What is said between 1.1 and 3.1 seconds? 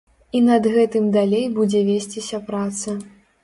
далей будзе весціся праца.